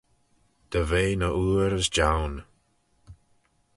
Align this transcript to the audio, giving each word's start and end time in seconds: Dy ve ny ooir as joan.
Dy 0.71 0.81
ve 0.89 1.03
ny 1.19 1.29
ooir 1.41 1.71
as 1.79 1.87
joan. 1.95 2.33